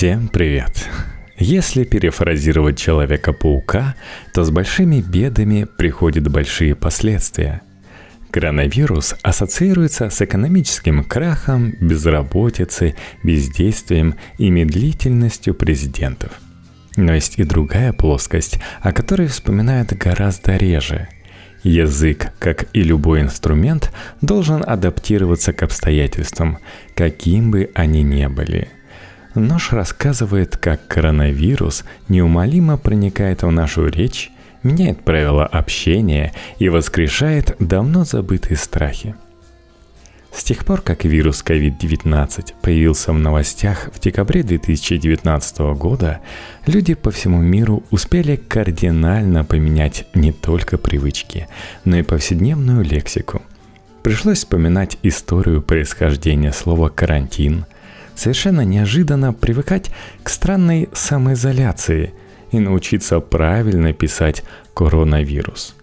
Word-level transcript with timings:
Всем 0.00 0.28
привет! 0.28 0.88
Если 1.36 1.84
перефразировать 1.84 2.78
Человека-паука, 2.78 3.96
то 4.32 4.44
с 4.44 4.50
большими 4.50 5.02
бедами 5.02 5.66
приходят 5.76 6.26
большие 6.26 6.74
последствия. 6.74 7.60
Коронавирус 8.30 9.14
ассоциируется 9.22 10.08
с 10.08 10.22
экономическим 10.22 11.04
крахом, 11.04 11.74
безработицей, 11.82 12.94
бездействием 13.22 14.14
и 14.38 14.48
медлительностью 14.48 15.52
президентов. 15.52 16.32
Но 16.96 17.12
есть 17.12 17.38
и 17.38 17.44
другая 17.44 17.92
плоскость, 17.92 18.58
о 18.80 18.92
которой 18.92 19.28
вспоминают 19.28 19.92
гораздо 19.92 20.56
реже– 20.56 21.08
Язык, 21.62 22.32
как 22.38 22.68
и 22.72 22.82
любой 22.82 23.20
инструмент, 23.20 23.92
должен 24.22 24.64
адаптироваться 24.66 25.52
к 25.52 25.62
обстоятельствам, 25.62 26.56
каким 26.94 27.50
бы 27.50 27.70
они 27.74 28.02
ни 28.02 28.26
были. 28.28 28.68
Нож 29.34 29.72
рассказывает, 29.72 30.56
как 30.56 30.86
коронавирус 30.86 31.84
неумолимо 32.08 32.76
проникает 32.76 33.42
в 33.42 33.50
нашу 33.50 33.86
речь, 33.86 34.30
меняет 34.62 35.04
правила 35.04 35.46
общения 35.46 36.32
и 36.58 36.68
воскрешает 36.68 37.56
давно 37.58 38.04
забытые 38.04 38.56
страхи– 38.56 39.14
с 40.32 40.44
тех 40.44 40.64
пор, 40.64 40.80
как 40.80 41.04
вирус 41.04 41.42
COVID-19 41.44 42.54
появился 42.62 43.12
в 43.12 43.18
новостях 43.18 43.90
в 43.92 44.00
декабре 44.00 44.42
2019 44.42 45.58
года, 45.76 46.20
люди 46.66 46.94
по 46.94 47.10
всему 47.10 47.42
миру 47.42 47.82
успели 47.90 48.36
кардинально 48.36 49.44
поменять 49.44 50.06
не 50.14 50.32
только 50.32 50.78
привычки, 50.78 51.48
но 51.84 51.96
и 51.96 52.02
повседневную 52.02 52.84
лексику. 52.84 53.42
Пришлось 54.02 54.38
вспоминать 54.38 54.98
историю 55.02 55.62
происхождения 55.62 56.52
слова 56.52 56.88
«карантин», 56.88 57.66
совершенно 58.20 58.60
неожиданно 58.60 59.32
привыкать 59.32 59.90
к 60.22 60.28
странной 60.28 60.88
самоизоляции 60.92 62.12
и 62.52 62.58
научиться 62.58 63.20
правильно 63.20 63.92
писать 63.92 64.42
«коронавирус». 64.74 65.74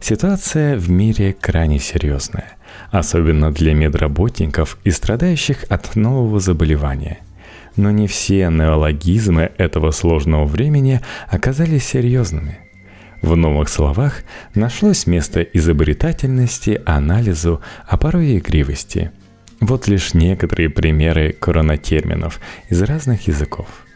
Ситуация 0.00 0.76
в 0.76 0.88
мире 0.90 1.32
крайне 1.38 1.78
серьезная 1.78 2.56
особенно 2.90 3.52
для 3.52 3.74
медработников 3.74 4.78
и 4.84 4.90
страдающих 4.90 5.64
от 5.68 5.96
нового 5.96 6.40
заболевания. 6.40 7.18
Но 7.76 7.90
не 7.90 8.06
все 8.06 8.48
неологизмы 8.50 9.52
этого 9.56 9.90
сложного 9.92 10.44
времени 10.44 11.00
оказались 11.28 11.86
серьезными. 11.86 12.58
В 13.22 13.36
новых 13.36 13.68
словах 13.68 14.22
нашлось 14.54 15.06
место 15.06 15.42
изобретательности, 15.42 16.80
анализу, 16.86 17.60
а 17.86 17.96
порой 17.96 18.28
и 18.28 18.38
игривости. 18.38 19.12
Вот 19.60 19.88
лишь 19.88 20.14
некоторые 20.14 20.70
примеры 20.70 21.32
коронатерминов 21.38 22.40
из 22.68 22.82
разных 22.82 23.28
языков– 23.28 23.68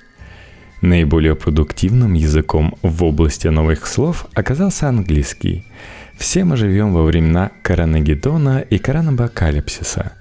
Наиболее 0.84 1.34
продуктивным 1.34 2.12
языком 2.12 2.74
в 2.82 3.04
области 3.04 3.48
новых 3.48 3.86
слов 3.86 4.26
оказался 4.34 4.86
английский. 4.86 5.64
Все 6.18 6.44
мы 6.44 6.58
живем 6.58 6.92
во 6.92 7.04
времена 7.04 7.52
Коронагеддона 7.62 8.60
и 8.60 8.76
Коронабокалипсиса. 8.76 10.12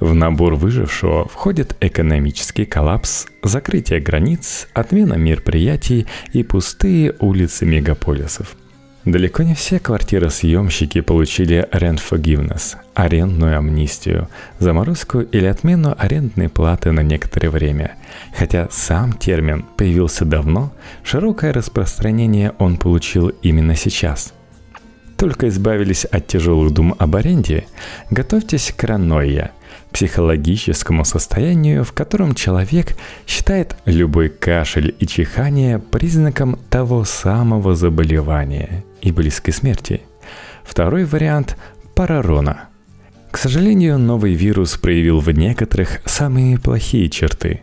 В 0.00 0.12
набор 0.12 0.56
выжившего 0.56 1.28
входит 1.28 1.76
экономический 1.80 2.64
коллапс, 2.64 3.28
закрытие 3.44 4.00
границ, 4.00 4.66
отмена 4.72 5.14
мероприятий 5.14 6.08
и 6.32 6.42
пустые 6.42 7.14
улицы 7.20 7.64
мегаполисов. 7.64 8.56
Далеко 9.04 9.42
не 9.42 9.54
все 9.54 9.78
квартиросъемщики 9.78 11.00
получили 11.00 11.66
rent 11.72 12.00
forgiveness, 12.00 12.76
арендную 12.94 13.56
амнистию, 13.56 14.28
заморозку 14.58 15.20
или 15.20 15.46
отмену 15.46 15.94
арендной 15.96 16.50
платы 16.50 16.92
на 16.92 17.00
некоторое 17.00 17.48
время. 17.48 17.94
Хотя 18.36 18.68
сам 18.70 19.14
термин 19.14 19.64
появился 19.76 20.26
давно, 20.26 20.70
широкое 21.02 21.52
распространение 21.54 22.52
он 22.58 22.76
получил 22.76 23.28
именно 23.28 23.74
сейчас– 23.74 24.34
только 25.20 25.48
избавились 25.48 26.06
от 26.06 26.28
тяжелых 26.28 26.72
дум 26.72 26.94
об 26.98 27.14
аренде, 27.14 27.66
готовьтесь 28.08 28.72
к 28.74 28.82
раноя, 28.84 29.50
психологическому 29.92 31.04
состоянию, 31.04 31.84
в 31.84 31.92
котором 31.92 32.34
человек 32.34 32.96
считает 33.26 33.76
любой 33.84 34.30
кашель 34.30 34.94
и 34.98 35.06
чихание 35.06 35.78
признаком 35.78 36.58
того 36.70 37.04
самого 37.04 37.74
заболевания 37.74 38.82
и 39.02 39.12
близкой 39.12 39.52
смерти. 39.52 40.02
Второй 40.64 41.04
вариант– 41.04 41.56
парарона. 41.94 42.68
К 43.30 43.38
сожалению, 43.38 43.98
новый 43.98 44.34
вирус 44.34 44.76
проявил 44.76 45.20
в 45.20 45.30
некоторых 45.30 46.00
самые 46.04 46.58
плохие 46.58 47.08
черты. 47.08 47.62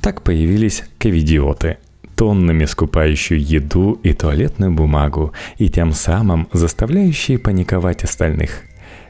Так 0.00 0.22
появились 0.22 0.84
ковидиоты– 0.98 1.78
тоннами 2.22 2.66
скупающую 2.66 3.42
еду 3.42 3.98
и 4.04 4.12
туалетную 4.12 4.72
бумагу, 4.72 5.32
и 5.58 5.68
тем 5.68 5.92
самым 5.92 6.48
заставляющие 6.52 7.36
паниковать 7.36 8.04
остальных. 8.04 8.62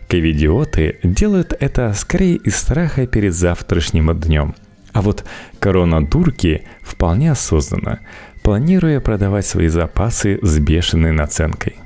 Ковидиоты 0.08 0.98
делают 1.02 1.54
это 1.60 1.92
скорее 1.92 2.36
из 2.36 2.56
страха 2.56 3.06
перед 3.06 3.34
завтрашним 3.34 4.18
днем. 4.18 4.54
А 4.92 5.02
вот 5.02 5.24
корона-дурки 5.58 6.62
вполне 6.80 7.32
осознанно, 7.32 8.00
планируя 8.42 9.00
продавать 9.00 9.47
свои 9.47 9.69
запасы 9.69 10.38
с 10.42 10.58
бешеной 10.58 11.12
наценкой. 11.12 11.76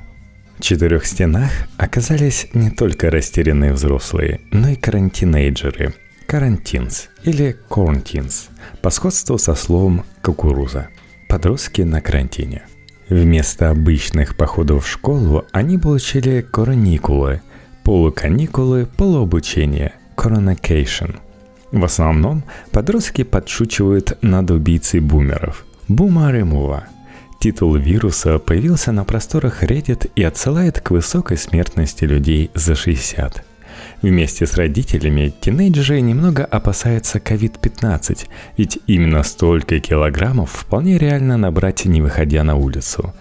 В 0.57 0.61
четырех 0.61 1.05
стенах 1.05 1.51
оказались 1.77 2.47
не 2.53 2.71
только 2.71 3.11
растерянные 3.11 3.73
взрослые, 3.73 4.41
но 4.51 4.69
и 4.69 4.75
карантинейджеры, 4.75 5.93
карантинс 6.25 7.09
или 7.23 7.55
корнтинс, 7.69 8.49
по 8.81 8.89
сходству 8.89 9.37
со 9.37 9.53
словом 9.53 10.03
«кукуруза». 10.23 10.87
Подростки 11.29 11.81
на 11.81 12.01
карантине. 12.01 12.63
Вместо 13.07 13.69
обычных 13.69 14.35
походов 14.35 14.85
в 14.85 14.89
школу 14.89 15.45
они 15.51 15.77
получили 15.77 16.41
короникулы, 16.41 17.41
полуканикулы, 17.83 18.87
полуобучение, 18.97 19.93
коронакейшн. 20.15 21.17
В 21.71 21.83
основном 21.83 22.43
подростки 22.71 23.23
подшучивают 23.23 24.17
над 24.23 24.49
убийцей 24.49 25.01
бумеров. 25.01 25.66
Бума 25.87 26.31
ремува. 26.31 26.83
Титул 27.39 27.75
вируса 27.75 28.39
появился 28.39 28.91
на 28.91 29.05
просторах 29.05 29.63
Reddit 29.63 30.09
и 30.15 30.23
отсылает 30.23 30.81
к 30.81 30.91
высокой 30.91 31.37
смертности 31.37 32.03
людей 32.03 32.51
за 32.55 32.75
60. 32.75 33.45
Вместе 34.01 34.45
с 34.45 34.55
родителями 34.55 35.33
тинейджеры 35.39 36.01
немного 36.01 36.43
опасаются 36.45 37.19
COVID-15, 37.19 38.27
ведь 38.57 38.79
именно 38.87 39.23
столько 39.23 39.79
килограммов 39.79 40.51
вполне 40.51 40.97
реально 40.97 41.37
набрать, 41.37 41.85
не 41.85 42.01
выходя 42.01 42.43
на 42.43 42.55
улицу. 42.55 43.13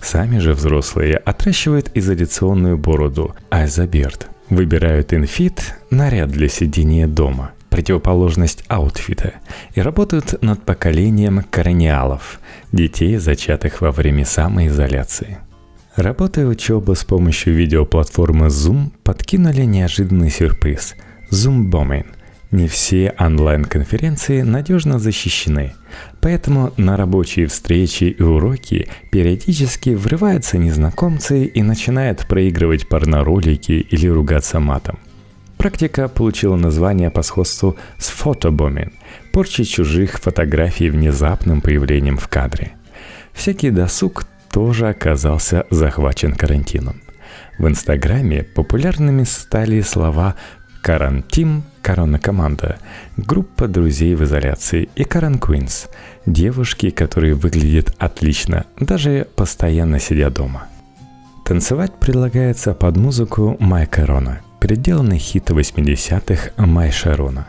Сами 0.00 0.38
же 0.38 0.52
взрослые 0.52 1.16
отращивают 1.16 1.90
изоляционную 1.94 2.76
бороду, 2.76 3.34
isobeard. 3.50 4.28
Выбирают 4.48 5.12
infit, 5.14 5.76
наряд 5.90 6.30
для 6.30 6.48
сидения 6.48 7.06
дома, 7.06 7.52
противоположность 7.70 8.64
аутфита, 8.68 9.34
и 9.74 9.80
работают 9.80 10.42
над 10.42 10.62
поколением 10.64 11.42
корониалов, 11.50 12.40
детей, 12.72 13.16
зачатых 13.16 13.80
во 13.80 13.90
время 13.90 14.26
самоизоляции– 14.26 15.38
Работа 15.96 16.42
и 16.42 16.44
учеба 16.44 16.94
с 16.94 17.04
помощью 17.04 17.54
видеоплатформы 17.54 18.46
Zoom 18.46 18.92
подкинули 19.02 19.62
неожиданный 19.64 20.30
сюрприз– 20.30 20.94
Zoom 21.32 21.68
Bombing. 21.68 22.06
Не 22.52 22.68
все 22.68 23.12
онлайн-конференции 23.18 24.42
надежно 24.42 24.98
защищены, 24.98 25.74
поэтому 26.20 26.72
на 26.76 26.96
рабочие 26.96 27.48
встречи 27.48 28.04
и 28.04 28.22
уроки 28.22 28.88
периодически 29.10 29.90
врываются 29.90 30.58
незнакомцы 30.58 31.44
и 31.44 31.62
начинают 31.62 32.26
проигрывать 32.26 32.88
порноролики 32.88 33.72
или 33.72 34.06
ругаться 34.06 34.58
матом. 34.58 34.98
Практика 35.60 36.08
получила 36.08 36.56
название 36.56 37.10
по 37.10 37.20
сходству 37.20 37.76
с 37.98 38.08
фотобоминг– 38.08 38.94
порчей 39.32 39.66
чужих 39.66 40.18
фотографий 40.18 40.88
внезапным 40.88 41.60
появлением 41.60 42.16
в 42.16 42.28
кадре. 42.28 42.72
Всякий 43.34 43.70
досуг 43.70 44.24
тоже 44.50 44.88
оказался 44.88 45.66
захвачен 45.68 46.32
карантином. 46.32 47.02
В 47.58 47.68
Инстаграме 47.68 48.42
популярными 48.42 49.24
стали 49.24 49.82
слова 49.82 50.34
«карантин», 50.80 51.64
«корона-команда», 51.82 52.78
«группа 53.18 53.68
друзей 53.68 54.14
в 54.14 54.24
изоляции» 54.24 54.88
и 54.94 55.04
«каран 55.04 55.38
Квинс»– 55.38 55.88
девушки, 56.24 56.88
которые 56.88 57.34
выглядят 57.34 57.94
отлично, 57.98 58.64
даже 58.78 59.26
постоянно 59.36 60.00
сидя 60.00 60.30
дома. 60.30 60.68
Танцевать 61.44 61.92
предлагается 62.00 62.72
под 62.72 62.96
музыку 62.96 63.58
«Май 63.60 63.86
Корона», 63.86 64.40
переделанный 64.60 65.18
хит 65.18 65.50
80-х 65.50 66.52
«Май 66.56 66.90
Шарона», 66.90 67.48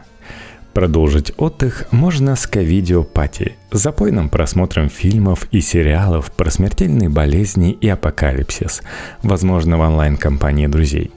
Продолжить 0.73 1.33
отдых 1.35 1.83
можно 1.91 2.37
с 2.37 2.47
ковидеопати, 2.47 3.55
запойным 3.71 4.29
просмотром 4.29 4.89
фильмов 4.89 5.45
и 5.51 5.59
сериалов 5.59 6.31
про 6.31 6.49
смертельные 6.49 7.09
болезни 7.09 7.73
и 7.73 7.89
апокалипсис, 7.89 8.81
возможно 9.21 9.77
в 9.77 9.81
онлайн-компании 9.81 10.67
друзей. 10.67 11.11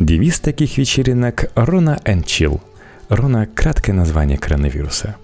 Девиз 0.00 0.40
таких 0.40 0.78
вечеринок 0.78 1.50
«Рона 1.54 2.00
and 2.04 2.24
Chill». 2.24 2.60
Рона– 3.08 3.48
краткое 3.54 3.92
название 3.92 4.36
коронавируса. 4.36 5.14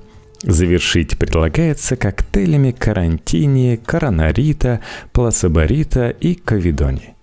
Завершить 0.43 1.19
предлагается 1.19 1.97
коктейлями 1.97 2.71
карантини, 2.71 3.81
коронарита, 3.85 4.81
плацебарита 5.13 6.11
и 6.11 6.35
ковидони. 6.35 7.14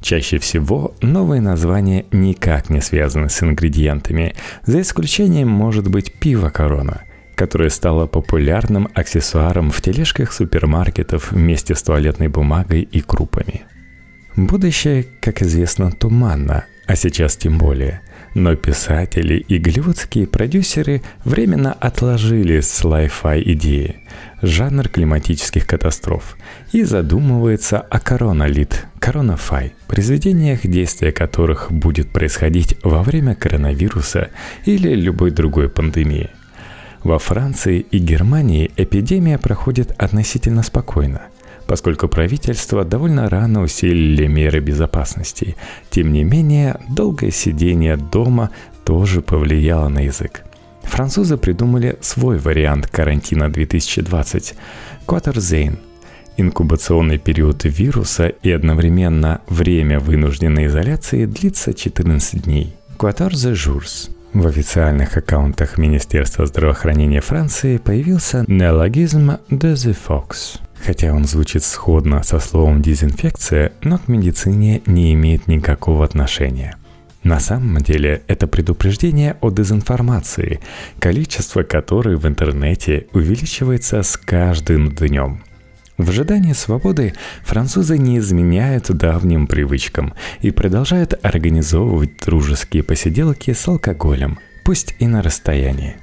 Чаще 0.00 0.38
всего 0.38 0.94
новые 1.00 1.40
названия 1.40 2.06
никак 2.12 2.70
не 2.70 2.80
связаны 2.80 3.28
с 3.28 3.42
ингредиентами, 3.42 4.34
за 4.64 4.80
исключением 4.80 5.48
может 5.48 5.88
быть 5.88 6.12
пиво 6.12 6.50
корона, 6.50 7.02
которое 7.34 7.70
стало 7.70 8.06
популярным 8.06 8.88
аксессуаром 8.94 9.70
в 9.70 9.80
тележках 9.80 10.32
супермаркетов 10.32 11.32
вместе 11.32 11.74
с 11.74 11.82
туалетной 11.82 12.28
бумагой 12.28 12.82
и 12.82 13.00
крупами. 13.00 13.62
Будущее, 14.36 15.06
как 15.20 15.42
известно, 15.42 15.90
туманно, 15.90 16.64
а 16.86 16.96
сейчас 16.96 17.36
тем 17.36 17.58
более. 17.58 18.00
Но 18.38 18.54
писатели 18.54 19.34
и 19.34 19.58
голливудские 19.58 20.28
продюсеры 20.28 21.02
временно 21.24 21.72
отложили 21.72 22.60
с 22.60 22.84
лай-фай 22.84 23.42
идеи, 23.44 23.96
жанр 24.42 24.88
климатических 24.88 25.66
катастроф, 25.66 26.36
и 26.70 26.84
задумывается 26.84 27.80
о 27.80 27.98
короналит, 27.98 28.86
коронафай, 29.00 29.74
произведениях, 29.88 30.64
действия 30.64 31.10
которых 31.10 31.72
будет 31.72 32.12
происходить 32.12 32.76
во 32.84 33.02
время 33.02 33.34
коронавируса 33.34 34.28
или 34.64 34.94
любой 34.94 35.32
другой 35.32 35.68
пандемии. 35.68 36.30
Во 37.02 37.18
Франции 37.18 37.80
и 37.80 37.98
Германии 37.98 38.70
эпидемия 38.76 39.38
проходит 39.38 39.90
относительно 39.98 40.62
спокойно– 40.62 41.22
поскольку 41.68 42.08
правительство 42.08 42.84
довольно 42.84 43.28
рано 43.28 43.62
усилили 43.62 44.26
меры 44.26 44.58
безопасности. 44.58 45.54
Тем 45.90 46.12
не 46.12 46.24
менее, 46.24 46.80
долгое 46.88 47.30
сидение 47.30 47.96
дома 47.96 48.50
тоже 48.84 49.20
повлияло 49.20 49.88
на 49.88 50.00
язык. 50.00 50.42
Французы 50.82 51.36
придумали 51.36 51.98
свой 52.00 52.38
вариант 52.38 52.88
карантина 52.88 53.48
2020– 53.52 54.54
Quaterzain– 55.06 55.78
Инкубационный 56.40 57.18
период 57.18 57.64
вируса 57.64 58.28
и 58.28 58.52
одновременно 58.52 59.40
время 59.48 59.98
вынужденной 59.98 60.66
изоляции 60.66 61.26
длится 61.26 61.74
14 61.74 62.44
дней. 62.44 62.76
Quatorze 62.96 63.54
jours. 63.54 64.08
В 64.32 64.46
официальных 64.46 65.16
аккаунтах 65.16 65.78
Министерства 65.78 66.46
здравоохранения 66.46 67.20
Франции 67.20 67.78
появился 67.78 68.44
неологизм 68.46 69.38
«de 69.50 69.72
the 69.72 69.96
fox», 70.08 70.60
Хотя 70.84 71.12
он 71.12 71.24
звучит 71.24 71.64
сходно 71.64 72.22
со 72.22 72.38
словом 72.38 72.82
«дезинфекция», 72.82 73.72
но 73.82 73.98
к 73.98 74.08
медицине 74.08 74.82
не 74.86 75.12
имеет 75.14 75.46
никакого 75.46 76.04
отношения. 76.04 76.76
На 77.24 77.40
самом 77.40 77.78
деле 77.78 78.22
это 78.28 78.46
предупреждение 78.46 79.36
о 79.40 79.50
дезинформации, 79.50 80.60
количество 80.98 81.62
которой 81.62 82.16
в 82.16 82.26
интернете 82.26 83.06
увеличивается 83.12 84.02
с 84.02 84.16
каждым 84.16 84.94
днем. 84.94 85.42
В 85.98 86.10
ожидании 86.10 86.52
свободы 86.52 87.14
французы 87.42 87.98
не 87.98 88.18
изменяют 88.18 88.88
давним 88.96 89.48
привычкам 89.48 90.14
и 90.40 90.52
продолжают 90.52 91.18
организовывать 91.22 92.18
дружеские 92.24 92.84
посиделки 92.84 93.52
с 93.52 93.66
алкоголем, 93.66 94.38
пусть 94.64 94.94
и 95.00 95.08
на 95.08 95.22
расстоянии. 95.22 95.96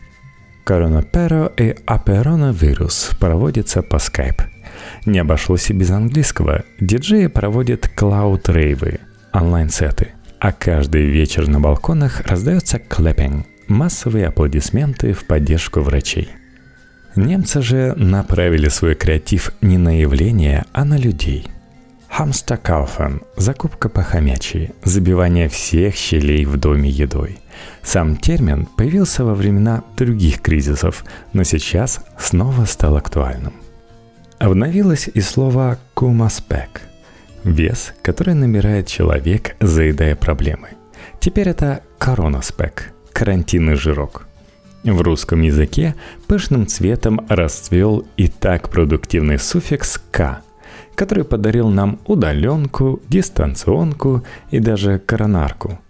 Коронаперо 0.65 1.53
и 1.57 1.75
апероновирус 1.85 3.11
проводится 3.17 3.81
по 3.81 3.95
Skype– 3.95 4.41
не 5.05 5.19
обошлось 5.19 5.69
и 5.69 5.73
без 5.73 5.91
английского. 5.91 6.63
Диджеи 6.79 7.27
проводят 7.27 7.89
клауд-рейвы, 7.95 8.99
онлайн-сеты. 9.33 10.09
А 10.39 10.51
каждый 10.51 11.05
вечер 11.05 11.47
на 11.47 11.59
балконах 11.59 12.21
раздается 12.21 12.79
клэппинг– 12.79 13.45
массовые 13.67 14.27
аплодисменты 14.27 15.13
в 15.13 15.25
поддержку 15.25 15.81
врачей. 15.81 16.29
Немцы 17.15 17.61
же 17.61 17.93
направили 17.95 18.67
свой 18.67 18.95
креатив 18.95 19.51
не 19.61 19.77
на 19.77 20.01
явление, 20.01 20.65
а 20.73 20.83
на 20.83 20.97
людей. 20.97 21.47
Хамстакауфен– 22.09 23.21
закупка 23.35 23.89
по 23.89 24.01
хомячьи, 24.01 24.71
забивание 24.83 25.49
всех 25.49 25.95
щелей 25.95 26.45
в 26.45 26.57
доме 26.57 26.89
едой. 26.89 27.39
Сам 27.83 28.15
термин 28.15 28.65
появился 28.65 29.23
во 29.25 29.35
времена 29.35 29.83
других 29.97 30.41
кризисов, 30.41 31.03
но 31.33 31.43
сейчас 31.43 32.01
снова 32.17 32.65
стал 32.65 32.95
актуальным. 32.95 33.53
Обновилось 34.39 35.09
и 35.13 35.21
слово 35.21 35.77
«кумаспек»– 35.93 36.81
вес, 37.43 37.93
который 38.01 38.33
набирает 38.33 38.87
человек, 38.87 39.55
заедая 39.59 40.15
проблемы. 40.15 40.69
Теперь 41.19 41.49
это 41.49 41.81
«коронаспек»– 41.97 42.93
карантинный 43.13 43.75
жирок. 43.75 44.27
В 44.83 45.01
русском 45.01 45.41
языке 45.41 45.95
пышным 46.27 46.67
цветом 46.67 47.25
расцвел 47.27 48.05
и 48.17 48.27
так 48.27 48.69
продуктивный 48.69 49.39
суффикс 49.39 49.99
«к», 50.11 50.41
который 50.95 51.23
подарил 51.23 51.69
нам 51.69 51.99
удаленку, 52.05 53.01
дистанционку 53.09 54.23
и 54.51 54.59
даже 54.59 54.99
коронарку– 54.99 55.79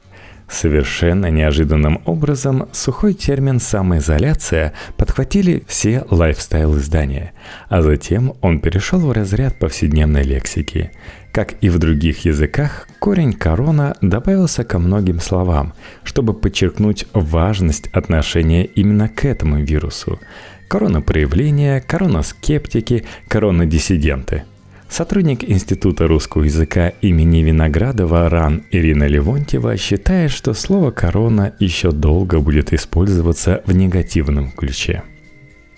Совершенно 0.48 1.32
неожиданным 1.32 2.02
образом 2.06 2.68
сухой 2.72 3.14
термин 3.14 3.60
«самоизоляция» 3.60 4.74
подхватили 4.96 5.64
все 5.68 6.06
лайфстайл-издания, 6.12 7.32
а 7.68 7.82
затем 7.82 8.36
он 8.42 8.60
перешел 8.60 9.00
в 9.00 9.12
разряд 9.12 9.58
повседневной 9.58 10.22
лексики. 10.24 10.92
Как 11.32 11.56
и 11.62 11.70
в 11.70 11.80
других 11.80 12.26
языках, 12.26 12.88
корень 13.00 13.34
«корона» 13.34 13.96
добавился 14.02 14.64
ко 14.64 14.78
многим 14.78 15.20
словам, 15.20 15.74
чтобы 16.04 16.34
подчеркнуть 16.34 17.08
важность 17.14 17.88
отношения 17.88 18.66
именно 18.66 19.10
к 19.10 19.26
этому 19.26 19.64
вирусу. 19.64 20.20
Корона-проявления, 20.68 21.82
корона-скептики, 21.82 23.04
корона-диссиденты– 23.28 24.44
Сотрудник 24.96 25.44
Института 25.44 26.08
русского 26.08 26.44
языка 26.44 26.94
имени 27.02 27.40
Виноградова 27.44 28.30
РАН 28.30 28.64
Ирина 28.72 29.04
Левонтьева 29.04 29.76
считает, 29.76 30.32
что 30.32 30.54
слово 30.54 30.92
«корона» 30.92 31.52
еще 31.60 31.92
долго 31.92 32.40
будет 32.40 32.72
использоваться 32.72 33.62
в 33.66 33.74
негативном 33.74 34.54
ключе. 34.54 35.04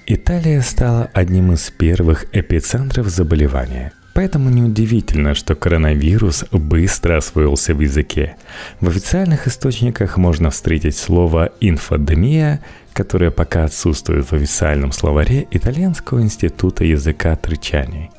Италия 0.05 0.61
стала 0.61 1.09
одним 1.15 1.51
из 1.51 1.71
первых 1.71 2.27
эпицентров 2.31 3.07
заболевания. 3.07 3.91
Поэтому 4.13 4.51
неудивительно, 4.51 5.33
что 5.33 5.55
коронавирус 5.55 6.45
быстро 6.51 7.17
освоился 7.17 7.73
в 7.73 7.81
языке. 7.81 8.35
В 8.81 8.87
официальных 8.87 9.47
источниках 9.47 10.17
можно 10.17 10.51
встретить 10.51 10.95
слово 10.95 11.49
«инфодемия», 11.59 12.61
которое 12.93 13.31
пока 13.31 13.63
отсутствует 13.63 14.29
в 14.29 14.33
официальном 14.33 14.91
словаре 14.91 15.47
Итальянского 15.49 16.21
института 16.21 16.83
языка 16.83 17.35
Тричани– 17.35 18.11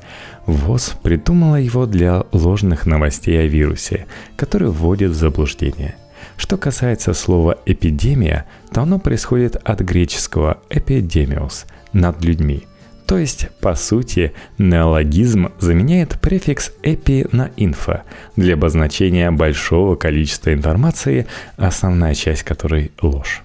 ВОЗ 0.51 0.95
придумала 1.03 1.55
его 1.55 1.85
для 1.85 2.23
ложных 2.31 2.85
новостей 2.85 3.39
о 3.39 3.47
вирусе, 3.47 4.07
которые 4.35 4.71
вводят 4.71 5.11
в 5.11 5.15
заблуждение. 5.15 5.95
Что 6.37 6.57
касается 6.57 7.13
слова 7.13 7.57
«эпидемия», 7.65 8.45
то 8.73 8.81
оно 8.81 8.99
происходит 8.99 9.55
от 9.55 9.81
греческого 9.81 10.61
«эпидемиус»– 10.69 11.65
«над 11.93 12.23
людьми». 12.23 12.63
То 13.05 13.17
есть, 13.17 13.49
по 13.59 13.73
сути, 13.73 14.33
неологизм 14.59 15.49
заменяет 15.59 16.19
префикс 16.21 16.71
«эпи» 16.83 17.25
на 17.31 17.49
«инфо» 17.57 18.01
для 18.35 18.53
обозначения 18.53 19.31
большого 19.31 19.95
количества 19.95 20.53
информации, 20.53 21.25
основная 21.57 22.13
часть 22.13 22.43
которой– 22.43 22.91
ложь. 23.01 23.41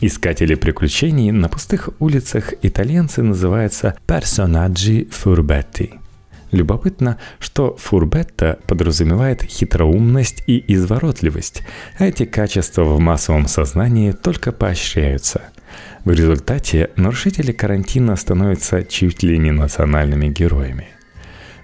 Искатели 0.00 0.54
приключений 0.54 1.30
на 1.30 1.48
пустых 1.48 1.90
улицах 2.00 2.54
итальянцы 2.62 3.22
называются 3.22 3.96
«персонаджи 4.06 5.06
фурбетти», 5.10 5.94
Любопытно, 6.52 7.18
что 7.40 7.76
фурбетта 7.76 8.58
подразумевает 8.66 9.42
хитроумность 9.42 10.44
и 10.46 10.62
изворотливость, 10.74 11.62
а 11.98 12.06
эти 12.06 12.24
качества 12.24 12.84
в 12.84 13.00
массовом 13.00 13.48
сознании 13.48 14.12
только 14.12 14.52
поощряются. 14.52 15.42
В 16.04 16.12
результате 16.12 16.90
нарушители 16.96 17.50
карантина 17.50 18.14
становятся 18.14 18.84
чуть 18.84 19.24
ли 19.24 19.38
не 19.38 19.50
национальными 19.50 20.28
героями. 20.28 20.88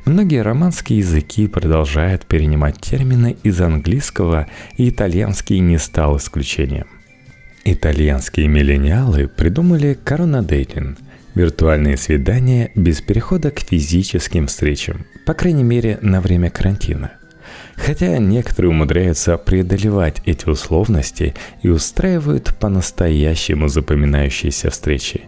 Многие 0.05 0.43
романские 0.43 0.99
языки 0.99 1.47
продолжают 1.47 2.27
перенимать 2.27 2.81
термины 2.81 3.37
из 3.45 3.61
английского, 3.61 4.49
и 4.77 4.89
итальянский 4.89 5.61
не 5.61 5.79
стал 5.79 6.17
исключением. 6.17 6.89
Итальянские 7.65 8.49
миллениалы 8.49 9.29
придумали 9.29 9.95
коронадейтинг– 9.95 10.99
Виртуальные 11.35 11.97
свидания 11.97 12.71
без 12.75 13.01
перехода 13.01 13.51
к 13.51 13.61
физическим 13.61 14.49
встречам, 14.49 15.07
по 15.25 15.33
крайней 15.33 15.63
мере 15.63 15.99
на 16.03 16.21
время 16.21 16.51
карантина. 16.51 17.13
Хотя 17.77 18.19
некоторые 18.19 18.71
умудряются 18.71 19.39
преодолевать 19.39 20.21
эти 20.27 20.47
условности 20.47 21.35
и 21.63 21.69
устраивают 21.69 22.55
по-настоящему 22.61 23.69
запоминающиеся 23.69 24.71
встречи. 24.71 25.23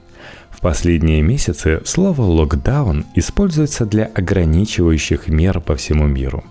В 0.50 0.60
последние 0.60 1.22
месяцы 1.22 1.80
слово 1.86 2.22
«локдаун» 2.22 3.06
используется 3.14 3.86
для 3.86 4.04
ограничивающих 4.04 5.28
мер 5.28 5.60
по 5.60 5.74
всему 5.74 6.06
миру. 6.06 6.44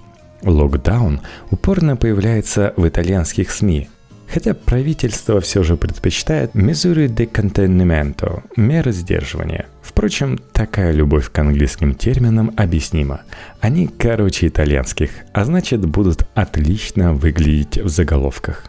Локдаун 0.43 1.21
упорно 1.51 1.95
появляется 1.95 2.73
в 2.75 2.87
итальянских 2.87 3.51
СМИ– 3.51 3.87
хотя 4.33 4.55
правительство 4.55 5.39
все 5.39 5.61
же 5.61 5.77
предпочитает 5.77 6.55
«misure 6.55 7.07
de 7.07 7.31
contenimento»– 7.31 8.41
меры 8.55 8.91
сдерживания. 8.91 9.67
Впрочем, 9.83 10.39
такая 10.53 10.91
любовь 10.91 11.31
к 11.31 11.37
английским 11.37 11.93
терминам 11.93 12.51
объяснима. 12.57 13.21
Они 13.61 13.87
короче 13.87 14.47
итальянских, 14.47 15.11
а 15.33 15.45
значит 15.45 15.85
будут 15.85 16.25
отлично 16.33 17.13
выглядеть 17.13 17.77
в 17.77 17.89
заголовках. 17.89 18.65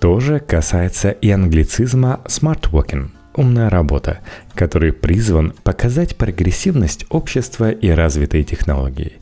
Тоже 0.00 0.38
касается 0.38 1.10
и 1.10 1.30
англицизма 1.30 2.20
«smart 2.26 2.70
working»– 2.70 3.10
умная 3.34 3.70
работа, 3.70 4.20
который 4.54 4.92
призван 4.92 5.54
показать 5.62 6.16
прогрессивность 6.16 7.06
общества 7.10 7.70
и 7.70 7.90
развитые 7.90 8.44
технологии. 8.44 9.12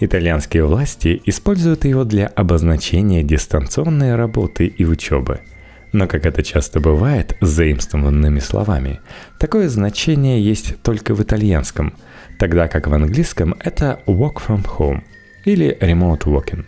Итальянские 0.00 0.64
власти 0.64 1.20
используют 1.24 1.84
его 1.84 2.04
для 2.04 2.26
обозначения 2.26 3.22
дистанционной 3.22 4.16
работы 4.16 4.66
и 4.66 4.84
учебы– 4.84 5.40
но 5.92 6.06
как 6.06 6.26
это 6.26 6.42
часто 6.42 6.80
бывает 6.80 7.36
с 7.40 7.48
заимствованными 7.48 8.40
словами, 8.40 9.00
такое 9.38 9.68
значение 9.68 10.42
есть 10.42 10.80
только 10.82 11.14
в 11.14 11.22
итальянском, 11.22 11.94
тогда 12.38 12.68
как 12.68 12.86
в 12.86 12.94
английском 12.94 13.54
это 13.60 14.00
work 14.06 14.36
from 14.46 14.66
home 14.78 15.02
или 15.44 15.76
remote 15.80 16.24
working. 16.24 16.64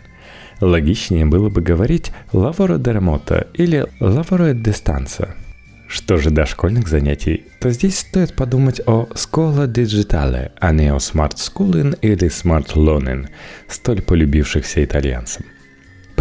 Логичнее 0.59 1.25
было 1.25 1.49
бы 1.49 1.61
говорить 1.61 2.11
lavoro 2.33 2.77
da 2.77 2.93
remoto 2.93 3.47
или 3.53 3.87
lavoro 3.99 4.53
distanza. 4.53 5.40
Что 5.91 6.17
же 6.17 6.29
до 6.29 6.45
школьных 6.45 6.87
занятий, 6.87 7.45
то 7.59 7.69
здесь 7.69 7.99
стоит 7.99 8.33
подумать 8.33 8.81
о 8.87 9.09
«scuola 9.13 9.67
digitale», 9.67 10.51
а 10.59 10.71
не 10.71 10.91
о 10.91 10.97
smart 10.97 11.35
schooling 11.35 11.97
или 12.01 12.27
smart 12.29 12.73
learning, 12.75 13.27
столь 13.67 14.01
полюбившихся 14.01 14.83
итальянцам– 14.83 15.45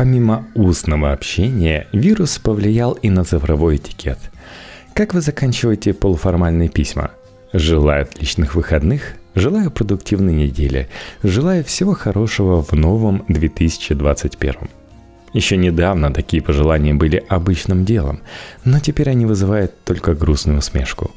Помимо 0.00 0.47
устного 0.55 1.12
общения, 1.12 1.87
вирус 1.93 2.39
повлиял 2.39 2.93
и 2.93 3.11
на 3.11 3.23
цифровой 3.23 3.77
этикет. 3.77 4.19
Как 4.95 5.12
вы 5.12 5.21
заканчиваете 5.21 5.93
полуформальные 5.93 6.71
письма? 6.71 7.11
Желаю 7.53 8.05
отличных 8.05 8.55
выходных, 8.55 9.17
желаю 9.35 9.71
продуктивной 9.71 10.33
недели, 10.33 10.89
желаю 11.23 11.65
всего 11.65 11.93
хорошего 11.93 12.62
в 12.62 12.73
новом 12.73 13.27
2021. 13.29 14.80
Еще 15.33 15.57
недавно 15.57 16.13
такие 16.13 16.43
пожелания 16.43 16.93
были 16.93 17.23
обычным 17.29 17.85
делом, 17.85 18.21
но 18.65 18.81
теперь 18.81 19.11
они 19.11 19.27
вызывают 19.27 19.73
только 19.85 20.15
грустную 20.15 20.59
усмешку. 20.59 21.13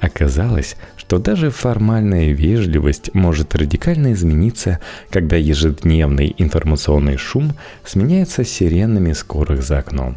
Оказалось, 0.00 0.76
что 0.96 1.18
даже 1.18 1.50
формальная 1.50 2.32
вежливость 2.32 3.14
может 3.14 3.54
радикально 3.54 4.12
измениться, 4.12 4.78
когда 5.10 5.36
ежедневный 5.36 6.34
информационный 6.38 7.16
шум 7.16 7.54
сменяется 7.84 8.44
сиренами 8.44 9.12
скорых 9.12 9.62
за 9.62 9.78
окном. 9.78 10.16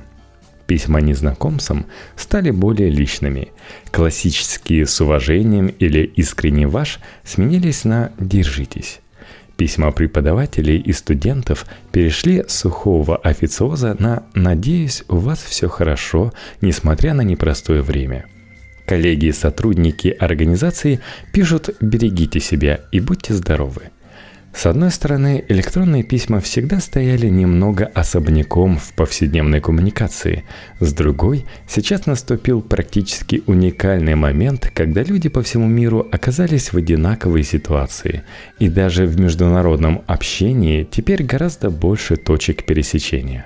Письма 0.68 1.02
незнакомцам 1.02 1.88
стали 2.16 2.52
более 2.52 2.90
личными. 2.90 3.50
Классические 3.92 4.86
«с 4.86 5.02
уважением» 5.02 5.68
или 5.68 6.04
«искренне 6.04 6.68
ваш» 6.68 7.00
сменились 7.26 7.84
на 7.84 8.14
«держитесь». 8.18 9.02
Письма 9.58 9.92
преподавателей 9.92 10.78
и 10.78 10.92
студентов 10.94 11.66
перешли 11.92 12.44
с 12.48 12.60
сухого 12.60 13.18
официоза 13.18 13.96
на 14.00 14.24
«надеюсь, 14.34 15.04
у 15.08 15.18
вас 15.18 15.42
все 15.44 15.68
хорошо, 15.68 16.34
несмотря 16.62 17.14
на 17.14 17.22
непростое 17.22 17.82
время». 17.82 18.26
Коллеги 18.86 19.26
и 19.26 19.32
сотрудники 19.32 20.10
организации 20.10 21.00
пишут 21.32 21.70
«берегите 21.80 22.40
себя 22.40 22.82
и 22.92 23.00
будьте 23.00 23.34
здоровы». 23.34 23.92
С 24.54 24.66
одной 24.66 24.92
стороны, 24.92 25.44
электронные 25.48 26.04
письма 26.04 26.42
всегда 26.42 26.80
стояли 26.82 27.28
немного 27.28 27.86
особняком 27.86 28.78
в 28.78 28.94
повседневной 28.94 29.62
коммуникации. 29.62 30.44
С 30.80 30.94
другой, 30.94 31.46
сейчас 31.68 32.06
наступил 32.06 32.62
практически 32.62 33.44
уникальный 33.48 34.16
момент, 34.16 34.70
когда 34.74 35.04
люди 35.04 35.30
по 35.30 35.42
всему 35.42 35.68
миру 35.68 36.08
оказались 36.12 36.74
в 36.74 36.78
одинаковой 36.78 37.44
ситуации. 37.44 38.24
И 38.60 38.68
даже 38.68 39.06
в 39.06 39.20
международном 39.20 40.04
общении 40.06 40.84
теперь 40.84 41.24
гораздо 41.24 41.70
больше 41.70 42.18
точек 42.18 42.66
пересечения. 42.66 43.46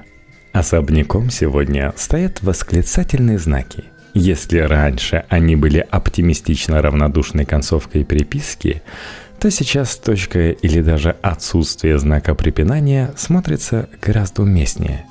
Особняком 0.54 1.30
сегодня 1.30 1.94
стоят 1.98 2.42
восклицательные 2.42 3.38
знаки– 3.38 3.84
если 4.18 4.60
раньше 4.60 5.26
они 5.28 5.58
были 5.58 5.86
оптимистично 5.92 6.82
равнодушной 6.82 7.44
концовкой 7.44 8.06
переписки, 8.06 8.82
то 9.39 9.51
сейчас 9.51 9.98
точка 9.98 10.51
или 10.51 10.82
даже 10.82 11.15
отсутствие 11.22 12.00
знака 12.00 12.36
препинания 12.36 13.13
смотрится 13.18 13.89
гораздо 14.01 14.44
уместнее. 14.44 15.06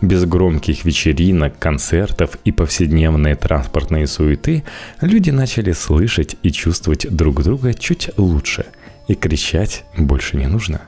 Без 0.00 0.24
громких 0.24 0.84
вечеринок, 0.84 1.58
концертов 1.58 2.38
и 2.44 2.52
повседневной 2.52 3.36
транспортной 3.36 4.06
суеты 4.06 4.64
люди 5.00 5.30
начали 5.30 5.72
слышать 5.72 6.36
и 6.42 6.50
чувствовать 6.50 7.06
друг 7.10 7.42
друга 7.42 7.72
чуть 7.74 8.10
лучше, 8.16 8.66
и 9.08 9.14
кричать 9.14 9.84
больше 9.96 10.36
не 10.36 10.46
нужно. 10.46 10.82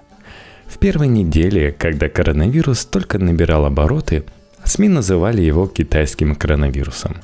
В 0.66 0.78
первой 0.78 1.08
неделе, 1.08 1.72
когда 1.72 2.08
коронавирус 2.08 2.84
только 2.84 3.18
набирал 3.18 3.64
обороты, 3.64 4.24
СМИ 4.66 4.88
называли 4.88 5.42
его 5.42 5.68
китайским 5.68 6.34
коронавирусом. 6.34 7.18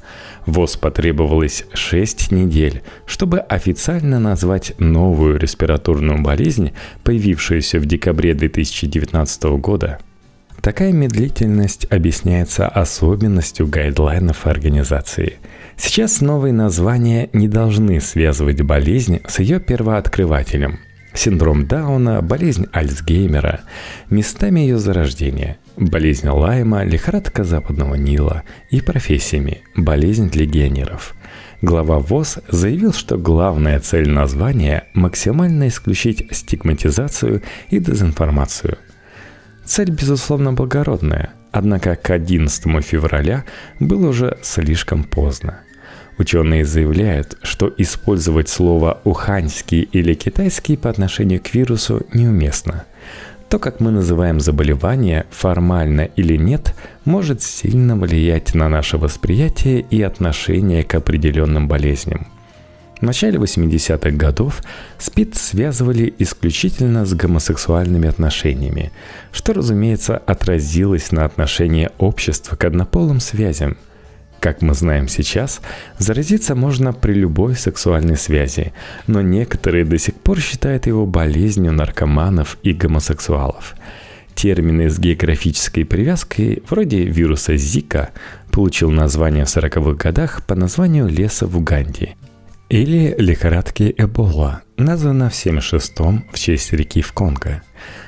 ВОЗ 0.47 0.77
потребовалось 0.77 1.65
6 1.75 2.31
недель, 2.31 2.83
чтобы 3.05 3.41
официально 3.41 4.21
назвать 4.21 4.75
новую 4.79 5.39
респираторную 5.39 6.23
болезнь, 6.23 6.73
появившуюся 7.03 7.81
в 7.81 7.87
декабре 7.87 8.35
2019 8.35 9.43
года. 9.61 9.99
Такая 10.61 10.93
медлительность 10.93 11.87
объясняется 11.91 12.69
особенностью 12.69 13.67
гайдлайнов 13.67 14.47
организации. 14.47 15.35
Сейчас 15.77 16.21
новые 16.21 16.53
названия 16.53 17.29
не 17.33 17.49
должны 17.49 18.01
связывать 18.01 18.63
болезнь 18.63 19.21
с 19.27 19.41
ее 19.41 19.59
первооткрывателем– 19.59 20.79
синдром 21.15 21.67
Дауна, 21.67 22.23
болезнь 22.23 22.67
Альцгеймера, 22.73 23.61
местами 24.11 24.61
ее 24.61 24.79
зарождения, 24.79 25.59
болезнь 25.77 26.29
Лайма, 26.29 26.85
лихорадка 26.85 27.45
Западного 27.45 27.95
Нила 27.95 28.43
и 28.71 28.81
профессиями, 28.81 29.63
болезнь 29.77 30.31
легионеров. 30.33 31.15
Глава 31.61 31.99
ВОЗ 31.99 32.39
заявил, 32.49 32.93
что 32.93 33.17
главная 33.17 33.79
цель 33.81 34.09
названия– 34.09 34.85
максимально 34.95 35.69
исключить 35.69 36.27
стигматизацию 36.33 37.43
и 37.71 37.79
дезинформацию. 37.79 38.79
Цель, 39.65 39.91
безусловно, 39.91 40.53
благородная, 40.53 41.35
однако 41.53 41.95
к 41.95 42.11
11 42.11 42.85
февраля 42.85 43.45
было 43.79 44.09
уже 44.09 44.39
слишком 44.43 45.05
поздно– 45.05 45.61
Ученые 46.19 46.65
заявляют, 46.65 47.39
что 47.43 47.73
использовать 47.79 48.49
слово 48.49 49.01
«уханьский» 49.05 49.81
или 49.81 50.15
«китайский» 50.15 50.77
по 50.77 50.91
отношению 50.91 51.41
к 51.41 51.55
вирусу 51.55 52.03
неуместно. 52.13 52.85
То, 53.49 53.59
как 53.59 53.81
мы 53.81 53.91
называем 53.91 54.39
заболевание, 54.39 55.27
формально 55.31 56.03
или 56.03 56.37
нет, 56.37 56.75
может 57.05 57.43
сильно 57.43 57.97
влиять 57.97 58.55
на 58.55 58.69
наше 58.69 58.99
восприятие 58.99 59.81
и 59.81 60.03
отношение 60.03 60.85
к 60.85 60.95
определенным 60.95 61.67
болезням. 61.67 62.29
В 62.99 63.05
начале 63.05 63.39
80-х 63.39 64.11
годов 64.11 64.63
СПИД 64.99 65.35
связывали 65.35 66.15
исключительно 66.19 67.05
с 67.05 67.15
гомосексуальными 67.15 68.09
отношениями, 68.09 68.93
что, 69.33 69.55
разумеется, 69.55 70.19
отразилось 70.19 71.11
на 71.11 71.25
отношении 71.25 71.91
общества 71.99 72.55
к 72.57 72.65
однополым 72.65 73.19
связям– 73.19 73.77
как 74.43 74.61
мы 74.61 74.75
знаем 74.75 75.07
сейчас, 75.07 75.61
заразиться 75.99 76.57
можно 76.57 76.93
при 76.93 77.13
любой 77.13 77.55
сексуальной 77.55 78.17
связи, 78.17 78.73
но 79.07 79.23
некоторые 79.23 79.85
до 79.85 79.99
сих 79.99 80.15
пор 80.17 80.41
считают 80.41 80.89
его 80.89 81.07
болезнью 81.07 81.73
наркоманов 81.73 82.59
и 82.65 82.73
гомосексуалов. 82.73 83.77
Термины 84.35 84.91
с 84.91 84.99
географической 84.99 85.85
привязкой, 85.85 86.65
вроде 86.69 87.05
вируса 87.05 87.57
Зика, 87.57 88.11
получил 88.51 88.91
название 88.91 89.45
в 89.45 89.57
40-х 89.57 89.93
годах 89.93 90.45
по 90.45 90.57
названию 90.57 91.07
леса 91.07 91.47
в 91.47 91.57
Уганде. 91.57 92.17
Или 92.69 93.15
лихорадки 93.17 93.95
Эбола, 93.97 94.63
названа 94.77 95.31
в 95.31 95.35
76-м 95.35 96.25
в 96.33 96.39
честь 96.39 96.73
реки 96.73 97.01
в 97.01 97.13
Конго. 97.13 97.63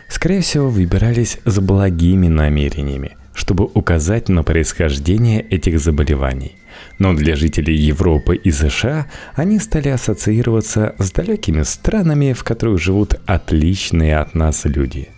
Скорее 0.09 0.41
всего, 0.41 0.69
выбирались 0.69 1.39
с 1.45 1.61
благими 1.61 2.27
намерениями– 2.27 3.17
чтобы 3.45 3.69
указать 3.75 4.31
на 4.31 4.43
происхождение 4.43 5.43
этих 5.43 5.79
заболеваний. 5.79 6.57
Но 6.99 7.13
для 7.13 7.37
жителей 7.37 7.77
Европы 7.77 8.37
и 8.37 8.51
США 8.51 9.07
они 9.35 9.59
стали 9.59 9.89
ассоциироваться 9.89 10.95
с 10.99 11.13
далекими 11.13 11.63
странами, 11.63 12.33
в 12.33 12.43
которых 12.43 12.81
живут 12.81 13.21
отличные 13.27 14.17
от 14.17 14.35
нас 14.35 14.65
люди. 14.65 15.09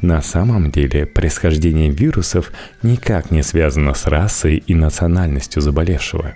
На 0.00 0.22
самом 0.22 0.70
деле 0.70 1.04
происхождение 1.04 1.90
вирусов 1.90 2.50
никак 2.82 3.30
не 3.30 3.42
связано 3.42 3.92
с 3.92 4.06
расой 4.06 4.62
и 4.66 4.74
национальностью 4.74 5.60
заболевшего. 5.60 6.32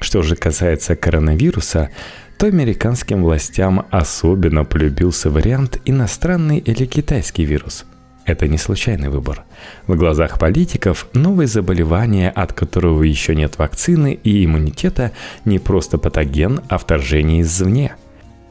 Что 0.00 0.22
же 0.22 0.36
касается 0.36 0.94
коронавируса, 0.94 1.90
то 2.38 2.46
американским 2.46 3.24
властям 3.24 3.86
особенно 3.90 4.64
полюбился 4.64 5.30
вариант 5.30 5.80
иностранный 5.84 6.58
или 6.58 6.86
китайский 6.86 7.44
вирус– 7.44 7.86
это 8.26 8.48
не 8.48 8.58
случайный 8.58 9.08
выбор. 9.08 9.44
В 9.86 9.96
глазах 9.96 10.38
политиков 10.38 11.06
новое 11.14 11.46
заболевание, 11.46 12.30
от 12.30 12.52
которого 12.52 13.02
еще 13.02 13.34
нет 13.34 13.58
вакцины 13.58 14.18
и 14.22 14.44
иммунитета, 14.44 15.12
не 15.44 15.58
просто 15.58 15.96
патоген, 15.96 16.60
а 16.68 16.78
вторжение 16.78 17.42
извне– 17.42 17.94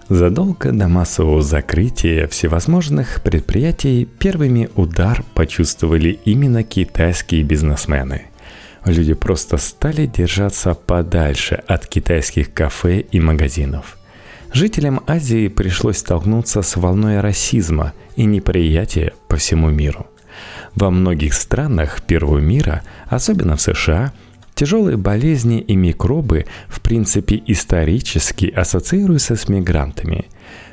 Задолго 0.08 0.72
до 0.72 0.88
массового 0.88 1.42
закрытия 1.42 2.28
всевозможных 2.28 3.22
предприятий 3.24 4.06
первыми 4.06 4.70
удар 4.76 5.24
почувствовали 5.34 6.20
именно 6.26 6.62
китайские 6.62 7.42
бизнесмены. 7.42 8.26
Люди 8.86 9.16
просто 9.16 9.58
стали 9.58 10.06
держаться 10.06 10.76
подальше 10.76 11.56
от 11.68 11.88
китайских 11.88 12.54
кафе 12.54 13.00
и 13.00 13.20
магазинов. 13.20 13.98
Жителям 14.56 15.02
Азии 15.06 15.50
пришлось 15.50 15.98
столкнуться 15.98 16.62
с 16.62 16.78
волной 16.78 17.20
расизма 17.20 17.92
и 18.16 18.24
неприятия 18.24 19.12
по 19.28 19.36
всему 19.36 19.70
миру. 19.70 20.08
Во 20.76 20.90
многих 20.92 21.34
странах 21.34 22.02
первого 22.02 22.38
мира, 22.38 22.82
особенно 23.10 23.58
в 23.58 23.62
США– 23.62 24.14
Тяжелые 24.56 24.96
болезни 24.96 25.60
и 25.60 25.76
микробы, 25.76 26.46
в 26.70 26.80
принципе, 26.80 27.44
исторически 27.46 28.46
ассоциируются 28.46 29.36
с 29.36 29.50
мигрантами. 29.50 30.28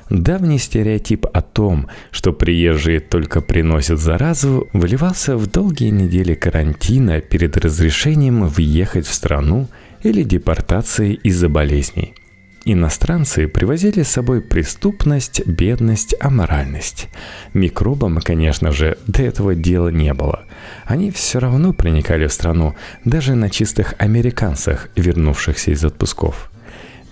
Давний 0.09 0.61
стереотип 0.61 1.27
о 1.33 1.43
том, 1.43 1.89
что 2.13 2.33
приезжие 2.33 3.01
только 3.01 3.41
приносят 3.41 3.99
заразу, 3.99 4.69
выливался 4.73 5.37
в 5.37 5.49
долгие 5.49 5.91
недели 5.91 6.35
карантина 6.35 7.21
перед 7.21 7.57
разрешением 7.57 8.47
въехать 8.47 9.09
в 9.09 9.13
страну 9.13 9.67
или 10.05 10.23
депортацией 10.23 11.15
из-за 11.15 11.49
болезней– 11.49 12.15
Иностранцы 12.65 13.49
привозили 13.49 14.05
с 14.05 14.11
собой 14.11 14.41
преступность, 14.41 15.45
бедность, 15.47 16.15
аморальность. 16.21 17.09
Микробам, 17.55 18.19
конечно 18.19 18.71
же, 18.71 18.99
до 19.09 19.23
этого 19.23 19.57
дела 19.57 19.89
не 19.89 20.15
было. 20.15 20.45
Они 20.85 21.11
все 21.11 21.41
равно 21.41 21.73
проникали 21.73 22.29
в 22.29 22.33
страну, 22.33 22.77
даже 23.05 23.35
на 23.35 23.51
чистых 23.51 23.95
американцах, 23.99 24.91
вернувшихся 24.95 25.73
из 25.73 25.85
отпусков. 25.85 26.53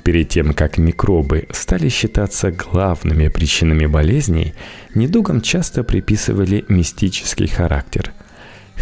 Перед 0.05 0.29
тем, 0.29 0.55
как 0.55 0.79
микробы 0.79 1.49
стали 1.51 1.89
считаться 1.89 2.53
главными 2.53 3.27
причинами 3.27 3.87
болезней, 3.87 4.55
недугам 4.95 5.41
часто 5.41 5.83
приписывали 5.83 6.65
мистический 6.69 7.49
характер– 7.49 8.13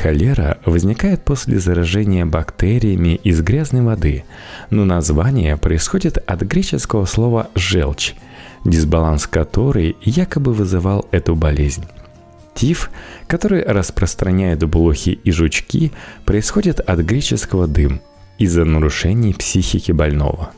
Холера 0.00 0.58
возникает 0.64 1.24
после 1.24 1.58
заражения 1.58 2.24
бактериями 2.24 3.20
из 3.24 3.40
грязной 3.40 3.82
воды, 3.82 4.24
но 4.70 4.84
название 4.84 5.56
происходит 5.56 6.18
от 6.18 6.42
греческого 6.42 7.04
слова 7.04 7.48
«желчь», 7.54 8.14
дисбаланс 8.64 9.26
которой 9.26 9.96
якобы 10.02 10.52
вызывал 10.52 11.06
эту 11.10 11.34
болезнь. 11.34 11.84
Тиф, 12.54 12.90
который 13.26 13.62
распространяет 13.62 14.64
блохи 14.64 15.10
и 15.10 15.30
жучки, 15.32 15.92
происходит 16.24 16.80
от 16.80 17.00
греческого 17.00 17.66
«дым» 17.66 18.00
из-за 18.38 18.64
нарушений 18.64 19.34
психики 19.34 19.90
больного. 19.90 20.50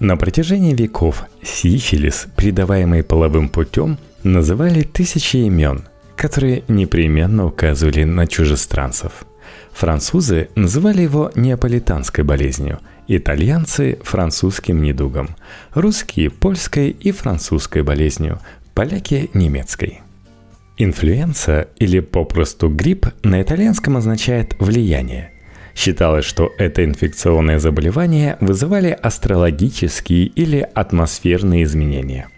На 0.00 0.16
протяжении 0.16 0.74
веков 0.74 1.24
сифилис, 1.42 2.26
передаваемый 2.36 3.04
половым 3.04 3.48
путем, 3.48 3.98
называли 4.24 4.82
тысячи 4.82 5.36
имен– 5.36 5.84
которые 6.16 6.64
непременно 6.68 7.46
указывали 7.46 8.04
на 8.04 8.26
чужестранцев. 8.26 9.24
Французы 9.72 10.48
называли 10.54 11.02
его 11.02 11.30
неаполитанской 11.34 12.24
болезнью, 12.24 12.80
итальянцы– 13.06 13.98
французским 14.02 14.82
недугом, 14.82 15.36
русские– 15.74 16.30
польской 16.30 16.88
и 16.90 17.12
французской 17.12 17.82
болезнью, 17.82 18.40
поляки– 18.74 19.30
немецкой. 19.34 20.00
Инфлюенция 20.78 21.68
или 21.76 22.00
попросту 22.00 22.68
грипп 22.68 23.06
на 23.22 23.40
итальянском 23.42 23.96
означает 23.96 24.56
«влияние», 24.58 25.32
Считалось, 25.74 26.24
что 26.24 26.54
это 26.56 26.86
инфекционное 26.86 27.58
заболевание 27.58 28.38
вызывали 28.40 28.88
астрологические 28.92 30.24
или 30.24 30.66
атмосферные 30.74 31.64
изменения– 31.64 32.28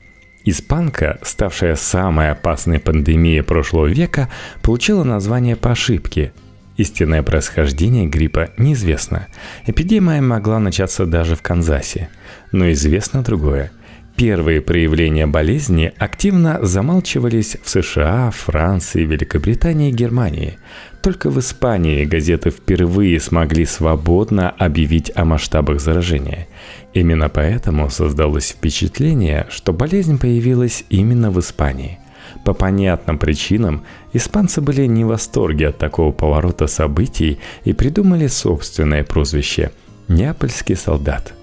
Испанка, 0.50 1.18
ставшая 1.20 1.76
самой 1.76 2.30
опасной 2.30 2.80
пандемией 2.80 3.42
прошлого 3.42 3.84
века, 3.84 4.30
получила 4.62 5.04
название 5.04 5.56
по 5.56 5.72
ошибке. 5.72 6.32
Истинное 6.78 7.22
происхождение 7.22 8.06
гриппа 8.06 8.48
неизвестно. 8.56 9.26
Эпидемия 9.66 10.22
могла 10.22 10.58
начаться 10.58 11.04
даже 11.04 11.36
в 11.36 11.42
Канзасе. 11.42 12.08
Но 12.50 12.70
известно 12.72 13.22
другое. 13.22 13.72
Первые 14.18 14.60
проявления 14.60 15.28
болезни 15.28 15.92
активно 15.96 16.58
замалчивались 16.60 17.56
в 17.62 17.70
США, 17.70 18.32
Франции, 18.32 19.04
Великобритании 19.04 19.90
и 19.90 19.94
Германии. 19.94 20.58
Только 21.02 21.30
в 21.30 21.38
Испании 21.38 22.04
газеты 22.04 22.50
впервые 22.50 23.20
смогли 23.20 23.64
свободно 23.64 24.50
объявить 24.50 25.12
о 25.14 25.24
масштабах 25.24 25.80
заражения. 25.80 26.48
Именно 26.94 27.28
поэтому 27.28 27.90
создалось 27.90 28.48
впечатление, 28.48 29.46
что 29.50 29.72
болезнь 29.72 30.18
появилась 30.18 30.84
именно 30.90 31.30
в 31.30 31.38
Испании. 31.38 32.00
По 32.44 32.54
понятным 32.54 33.18
причинам 33.18 33.84
испанцы 34.12 34.60
были 34.60 34.86
не 34.86 35.04
в 35.04 35.08
восторге 35.08 35.68
от 35.68 35.78
такого 35.78 36.10
поворота 36.10 36.66
событий 36.66 37.38
и 37.62 37.72
придумали 37.72 38.26
собственное 38.26 39.04
прозвище– 39.04 39.70
«Неапольский 40.08 40.74
солдат». 40.74 41.34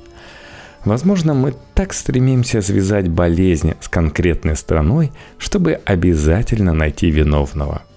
Возможно, 0.85 1.33
мы 1.33 1.53
так 1.73 1.93
стремимся 1.93 2.61
связать 2.61 3.09
болезнь 3.09 3.73
с 3.81 3.89
конкретной 3.89 4.55
страной, 4.55 5.11
чтобы 5.37 5.81
обязательно 5.85 6.73
найти 6.73 7.09
виновного– 7.11 7.83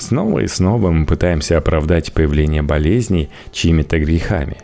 Снова 0.00 0.40
и 0.40 0.46
снова 0.46 0.90
мы 0.90 1.04
пытаемся 1.04 1.58
оправдать 1.58 2.14
появление 2.14 2.62
болезней 2.62 3.28
чьими-то 3.52 3.98
грехами. 3.98 4.56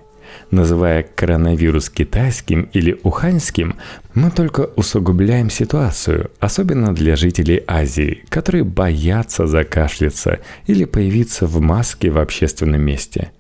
Называя 0.51 1.03
коронавирус 1.03 1.90
китайским 1.90 2.71
или 2.73 2.99
уханьским, 3.03 3.77
мы 4.14 4.31
только 4.31 4.71
усугубляем 4.77 5.51
ситуацию, 5.51 6.31
особенно 6.40 6.95
для 6.95 7.16
жителей 7.16 7.62
Азии, 7.66 8.25
которые 8.31 8.64
боятся 8.64 9.47
закашляться 9.47 10.40
или 10.66 10.85
появиться 10.85 11.47
в 11.47 11.61
маске 11.61 12.11
в 12.11 12.19
общественном 12.19 12.81
месте. 12.81 13.31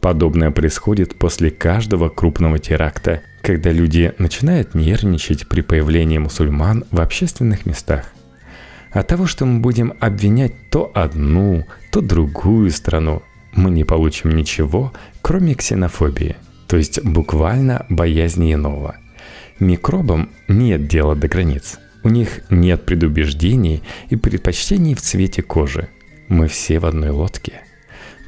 Подобное 0.00 0.50
происходит 0.50 1.16
после 1.16 1.50
каждого 1.50 2.08
крупного 2.08 2.58
теракта, 2.58 3.22
когда 3.44 3.70
люди 3.70 4.14
начинают 4.16 4.74
нервничать 4.74 5.46
при 5.46 5.60
появлении 5.60 6.16
мусульман 6.16 6.84
в 6.90 6.98
общественных 6.98 7.66
местах. 7.66 8.06
От 8.90 9.08
того, 9.08 9.26
что 9.26 9.44
мы 9.44 9.60
будем 9.60 9.92
обвинять 10.00 10.70
то 10.70 10.90
одну, 10.94 11.66
то 11.92 12.00
другую 12.00 12.70
страну, 12.70 13.22
мы 13.52 13.70
не 13.70 13.84
получим 13.84 14.34
ничего, 14.34 14.94
кроме 15.20 15.54
ксенофобии, 15.54 16.36
то 16.68 16.78
есть 16.78 17.04
буквально 17.04 17.84
боязни 17.90 18.54
иного. 18.54 18.96
Микробам 19.60 20.30
нет 20.48 20.88
дела 20.88 21.14
до 21.14 21.28
границ. 21.28 21.78
У 22.02 22.08
них 22.08 22.40
нет 22.50 22.86
предубеждений 22.86 23.82
и 24.08 24.16
предпочтений 24.16 24.94
в 24.94 25.02
цвете 25.02 25.42
кожи. 25.42 25.88
Мы 26.28 26.48
все 26.48 26.78
в 26.78 26.86
одной 26.86 27.10
лодке. 27.10 27.60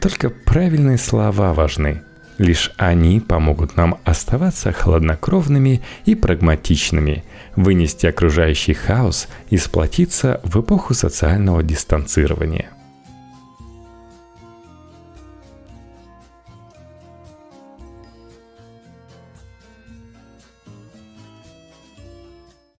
Только 0.00 0.28
правильные 0.28 0.98
слова 0.98 1.54
важны. 1.54 2.02
Лишь 2.38 2.72
они 2.76 3.20
помогут 3.20 3.76
нам 3.76 3.98
оставаться 4.04 4.72
хладнокровными 4.72 5.82
и 6.04 6.14
прагматичными, 6.14 7.24
вынести 7.56 8.06
окружающий 8.06 8.74
хаос 8.74 9.28
и 9.48 9.56
сплотиться 9.56 10.40
в 10.44 10.60
эпоху 10.60 10.92
социального 10.92 11.62
дистанцирования. 11.62 12.75